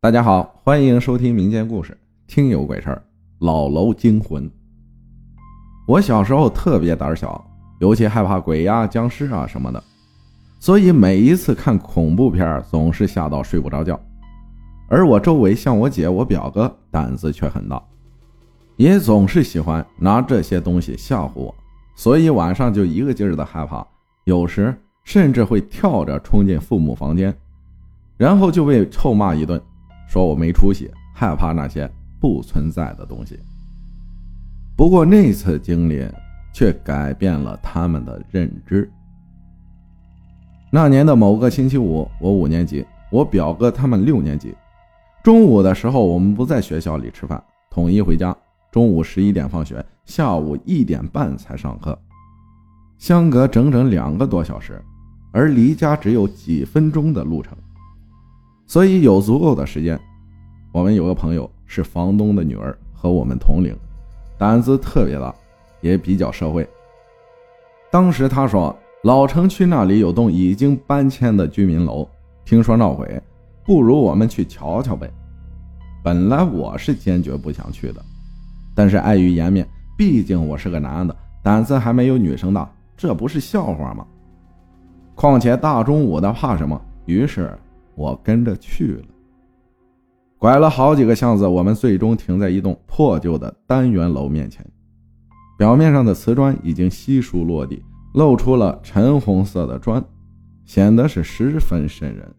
[0.00, 1.92] 大家好，欢迎收听民间故事
[2.28, 3.02] 《听有鬼事儿》。
[3.44, 4.48] 老楼惊魂。
[5.88, 7.44] 我小时候特别胆小，
[7.80, 9.82] 尤其害怕鬼呀、僵尸啊什么的，
[10.60, 13.98] 所以每一次看恐怖片总是吓到睡不着觉。
[14.88, 17.82] 而我周围像我姐、我表哥胆子却很大，
[18.76, 21.52] 也总是喜欢拿这些东西吓唬我，
[21.96, 23.84] 所以晚上就一个劲儿的害怕，
[24.26, 24.72] 有时
[25.02, 27.36] 甚至会跳着冲进父母房间，
[28.16, 29.60] 然后就被臭骂一顿。
[30.08, 33.38] 说我没出息，害怕那些不存在的东西。
[34.76, 36.04] 不过那次经历
[36.52, 38.90] 却改变了他们的认知。
[40.70, 44.54] 那年的某个星期五，我五年级，我表哥他们六年级。
[45.22, 48.36] 中午的时候，我们不在学校里吃饭，统一回家。
[48.70, 51.98] 中午十一点放学，下午一点半才上课，
[52.98, 54.80] 相隔整整两个多小时，
[55.32, 57.56] 而离家只有几分钟的路程。
[58.68, 59.98] 所以有足够的时间。
[60.70, 63.74] 我们有个朋友是房东的女儿，和我们同龄，
[64.36, 65.34] 胆子特别大，
[65.80, 66.68] 也比较社会。
[67.90, 72.06] 当时他说，老城区那里有栋已经搬迁的居民楼，
[72.44, 73.20] 听说闹鬼，
[73.64, 75.10] 不如我们去瞧瞧呗。
[76.04, 78.04] 本来我是坚决不想去的，
[78.74, 84.06] 但是碍于颜面，毕竟我是个男的，胆子还没有女生大，这不是笑话吗？
[85.14, 86.78] 况且大中午的怕什么？
[87.06, 87.58] 于是。
[87.98, 89.04] 我跟着去了，
[90.38, 94.64] 拐了好几个巷子，我们最终停在一栋破旧的单元楼面前。
[95.58, 97.82] 表面上的瓷砖已经悉数落地，
[98.14, 100.00] 露出了橙红色的砖，
[100.64, 102.32] 显得是十分瘆人。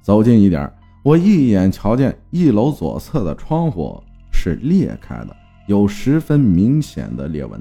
[0.00, 4.00] 走近一点，我一眼瞧见一楼左侧的窗户
[4.32, 5.36] 是裂开的，
[5.66, 7.60] 有十分明显的裂纹。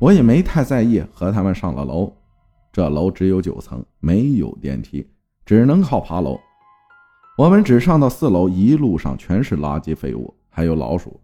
[0.00, 2.12] 我也没太在意，和他们上了楼。
[2.72, 5.06] 这楼只有九层，没有电梯。
[5.50, 6.38] 只能靠爬楼。
[7.36, 11.20] 我们只上到四楼，一路上全是垃圾废物，还有老鼠。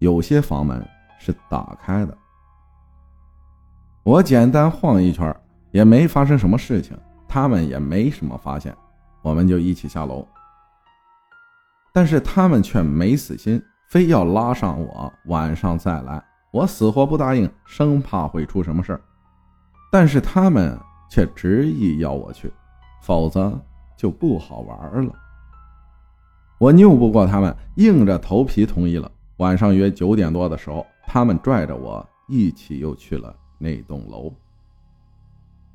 [0.00, 0.84] 有些房门
[1.16, 2.18] 是打开的。
[4.02, 5.32] 我简单晃一圈，
[5.70, 6.98] 也没发生什么事情，
[7.28, 8.76] 他们也没什么发现，
[9.22, 10.26] 我们就一起下楼。
[11.92, 16.20] 但是他们却没死心，非要拉上我晚上再来。
[16.50, 19.00] 我死活不答应，生怕会出什么事儿。
[19.92, 20.76] 但是他们
[21.08, 22.52] 却执意要我去，
[23.02, 23.56] 否则。
[23.98, 25.12] 就不好玩了。
[26.58, 29.10] 我拗不过他们，硬着头皮同意了。
[29.36, 34.32] 晚上约九点多的时候，他们拽着我一起又去了那栋楼。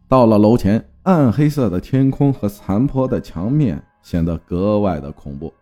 [0.07, 5.53] 到了楼前，暗黑色的天空和残破的墙面显得格外的恐怖，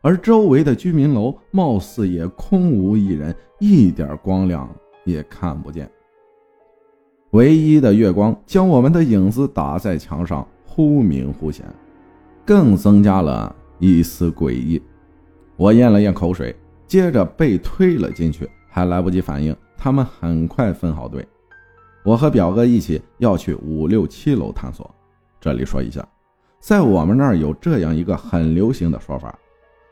[0.00, 4.68] 而周围的居民楼貌似也空无一人，一点光亮
[5.04, 5.90] 也看不见。
[7.30, 11.64] 唯一的月光将我们的影子打在墙上，忽明忽显。
[12.46, 14.80] 更增加了一丝诡异。
[15.56, 16.54] 我咽了咽口水，
[16.86, 21.26] 接着被推了进去，还来不及反应，他们很快分好队。
[22.04, 24.88] 我和表哥一起要去五六七楼探索。
[25.40, 26.06] 这里说一下，
[26.60, 29.36] 在我们那儿有这样一个很流行的说法：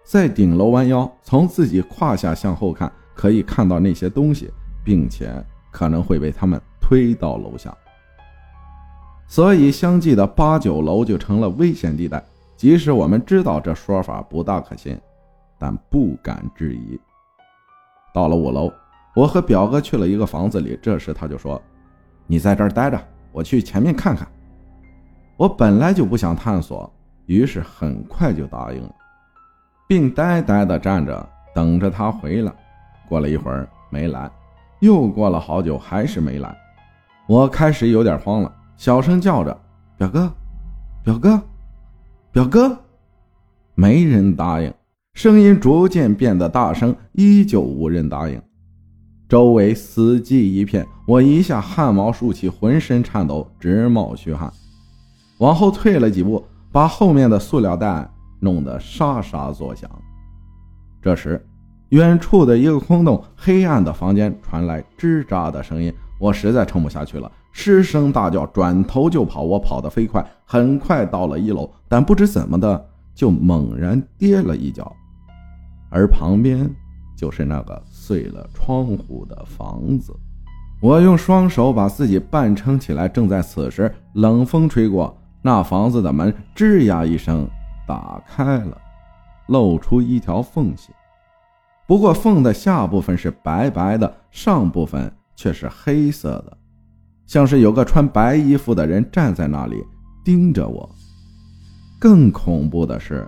[0.05, 4.49] 在顶楼弯腰，从自己胯下向后看，可以看到那些东西，
[4.85, 7.77] 并且可能会被他们推到楼下。
[9.27, 12.25] 所以，相继的八九楼就成了危险地带。
[12.65, 14.99] 即使我们知道这说法不大可信，
[15.59, 16.99] 但不敢质疑。
[18.15, 18.73] 到了五楼，
[19.15, 20.79] 我和表哥去了一个房子里。
[20.81, 21.61] 这时他就说
[22.27, 22.99] ：“你在这儿待着，
[23.33, 24.27] 我去前面看看。”
[25.37, 26.91] 我本来就不想探索，
[27.27, 28.95] 于是很快就答应了，
[29.87, 32.53] 并呆呆地站着等着他回来。
[33.11, 34.31] 过了一会儿没来，
[34.81, 36.57] 又过了好久还是没来，
[37.29, 39.55] 我开始有点慌了，小声叫着
[39.99, 40.33] ：“表哥，
[41.03, 41.39] 表哥。”
[42.35, 42.77] 表哥，
[43.77, 44.75] 没人答应。
[45.13, 48.43] 声音逐渐变得大声，依旧无人答应。
[49.29, 54.53] 周围死寂一片，我一下汗毛竖起，浑身颤抖，直冒虚汗。
[55.39, 59.89] 往后退了几步，把后面的塑料袋弄得沙沙作响。
[61.01, 61.41] 这时，
[61.91, 67.31] 远处的一个空洞、黑暗的房间传来吱喳的声音，我实在撑不下去了。
[67.57, 69.43] 失声大叫，转头就跑。
[69.43, 72.85] 我跑得飞快，很快到了一楼，但不知怎么的，
[73.15, 74.93] 就猛然跌了一跤，
[75.89, 76.69] 而旁边
[77.17, 80.13] 就是那个碎了窗户的房子。
[80.81, 83.09] 我用双手把自己半撑起来。
[83.09, 87.49] 正在此时，冷风吹过，那房子的门吱呀一声
[87.87, 88.77] 打开了，
[89.47, 90.93] 露出一条缝隙。
[91.87, 96.59] 不过缝的下部分是白白的，上部分却是黑色的。
[97.27, 99.83] 像是有个穿白衣服的人站在那里
[100.25, 100.89] 盯着我。
[101.99, 103.27] 更恐怖的是，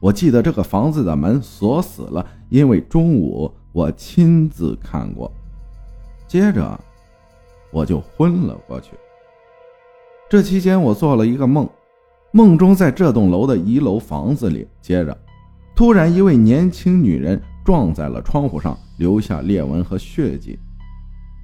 [0.00, 5.32] 我记得这个房子的门锁死了，因为中午我亲自看过。
[6.26, 6.78] 接着，
[7.72, 8.92] 我就昏了过去。
[10.28, 11.66] 这期间，我做了一个梦，
[12.32, 15.16] 梦中在这栋楼的一楼房子里，接着，
[15.74, 20.58] 突然一位年轻女人撞在了窗户上，留下裂纹和血迹，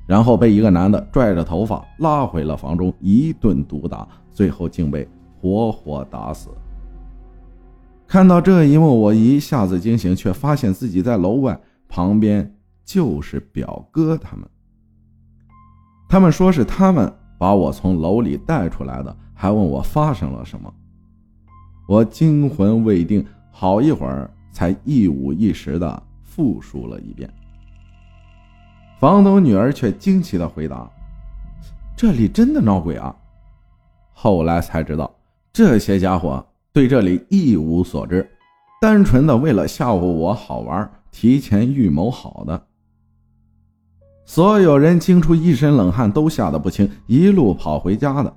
[0.06, 5.08] 然后被一个男的拽着头发拉回了房中，一顿毒打，最后竟被
[5.40, 6.50] 活活打死。
[8.06, 11.58] 看到这一幕，我一下子惊醒，却发现自己在楼外，
[11.88, 12.54] 旁边
[12.84, 14.46] 就是表哥他们。
[16.08, 20.72] 他们说是他们把我从楼里带出来的，还问我发生了什么。
[21.88, 27.28] 我惊魂未定，好一会儿才一五一十的复述了一遍。
[29.04, 30.90] 房东女儿却惊奇的回答
[31.94, 33.14] ：“这里真的闹鬼啊！”
[34.14, 35.14] 后来才知道，
[35.52, 36.42] 这些家伙。
[36.72, 38.26] 对这里一无所知，
[38.80, 42.66] 单纯的为了吓唬我好玩，提前预谋好的。
[44.24, 48.36] 所有人惊出一身冷汗，都吓得不轻，一路跑回家的。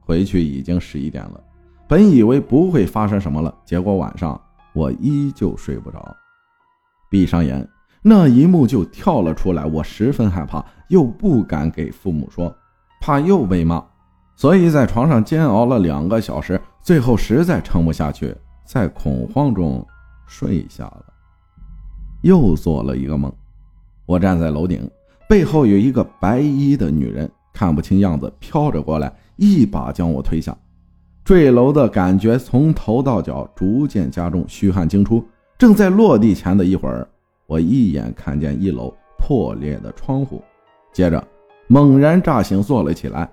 [0.00, 1.38] 回去已经十一点了，
[1.86, 4.40] 本以为不会发生什么了，结果晚上
[4.72, 6.16] 我依旧睡不着。
[7.10, 7.68] 闭上眼，
[8.02, 12.54] 那一幕就跳了出来，我十分害怕，又不敢给父母说，
[13.00, 13.84] 怕又被骂。
[14.36, 19.86] 所以在床上煎熬了两个小时，最后实在撑不下去，在恐慌中
[20.26, 21.04] 睡下了。
[22.22, 23.30] 又做了一个梦，
[24.06, 24.90] 我站在楼顶，
[25.28, 30.56] 背后有一个白衣的女人，看不清样子，飘着过来，一把将我推下，
[31.22, 35.22] 坠楼的感觉从头到脚逐渐加重，虚汗惊出。
[35.58, 37.06] 正在落地前的一会儿，
[37.50, 40.40] 我一眼看见一楼破裂的窗户，
[40.92, 41.20] 接着
[41.66, 43.28] 猛然炸醒，坐了起来。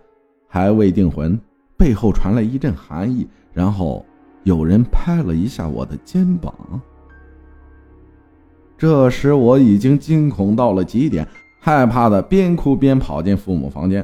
[0.47, 1.39] 还未定魂，
[1.77, 4.03] 背后传来一阵寒意，然后
[4.41, 6.51] 有人拍了一下我的肩膀。
[8.75, 11.27] 这时我已经惊恐到了极点，
[11.59, 14.03] 害怕的边哭边跑进父母房间。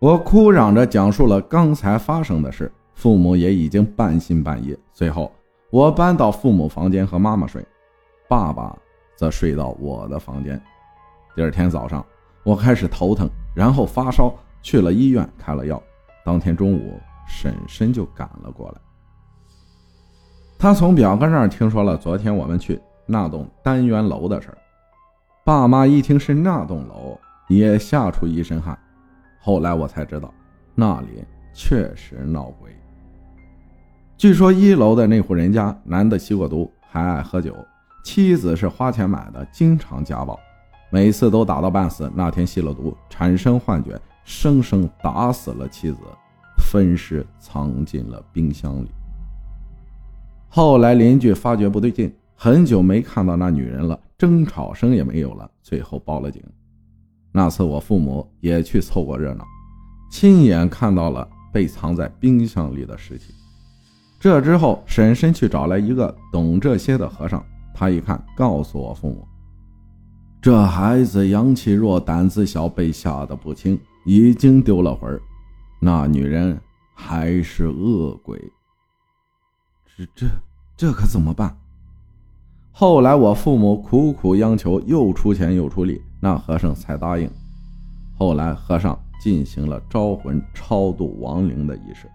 [0.00, 4.76] 我哭嚷着讲述了刚才发生的事，父母也已经半信半疑。
[4.92, 5.32] 最后，
[5.70, 7.64] 我搬到父母房间和妈妈睡，
[8.28, 8.76] 爸爸
[9.16, 10.60] 则睡到我的房间。
[11.34, 12.04] 第二天早上，
[12.44, 14.34] 我开始头疼，然后发烧。
[14.62, 15.80] 去了医院开了药，
[16.24, 18.80] 当天中午婶婶就赶了过来。
[20.58, 24.58] 他从表哥那儿听说了昨天我们去那栋单元楼的事儿，
[25.44, 27.16] 爸妈一听是那栋楼，
[27.46, 28.76] 也吓出一身汗。
[29.38, 30.34] 后来我才知道，
[30.74, 31.24] 那里
[31.54, 32.74] 确实闹鬼。
[34.16, 37.54] 据说一楼的那户人家，男的吸过毒，还爱喝酒，
[38.06, 40.38] 妻子是花钱买的，经常家暴，
[40.90, 42.08] 每次都打到半死。
[42.14, 44.00] 那天吸了毒，产生幻觉。
[44.24, 45.98] 生生打死了妻子，
[46.70, 48.88] 分尸藏进了冰箱里。
[50.48, 56.40] 后来邻居发觉不对劲，很久没看到那女人了，争吵声也没有了，最后报了警。
[57.32, 59.44] 那次我父母也去凑过热闹，
[60.12, 63.34] 亲眼看到了被藏在冰箱里的尸体。
[64.20, 67.44] 这之后，婶婶去找来一个懂这些的和尚，
[67.76, 69.28] 他一看，告诉我父母，
[70.40, 73.78] 这孩子阳气弱，胆子小，被吓得不轻。
[74.06, 75.20] 已经丢了魂儿，
[75.80, 76.56] 那女人
[76.94, 78.40] 还是恶鬼。
[79.96, 80.26] 这这
[80.76, 81.56] 这可怎么办？
[82.70, 87.28] 后来我父母苦苦央求，又出钱又出力，那和尚才答应。
[88.16, 92.08] 后来和尚进行了招魂、超度亡灵的仪式，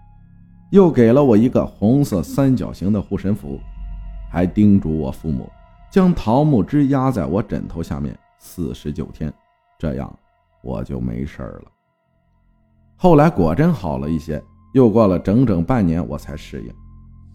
[0.70, 3.60] 又给了我一个红色三角形的护身符，
[4.32, 5.46] 还叮嘱我父母
[5.90, 9.30] 将桃木枝压在我枕头下面四十九天，
[9.78, 10.18] 这样
[10.62, 11.70] 我就没事了。
[12.96, 16.72] 后来果真好了一些，又过了整整半年，我才适应。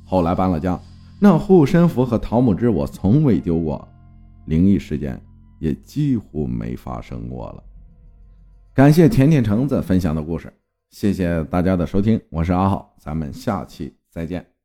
[0.03, 0.79] 后来搬了家，
[1.19, 3.87] 那护身符和桃木枝我从未丢过，
[4.45, 5.21] 灵异事件
[5.59, 7.63] 也几乎没发生过了。
[8.73, 10.51] 感谢甜甜橙子分享的故事，
[10.89, 14.56] 谢谢大家的收听，我是阿浩，咱们下期再见。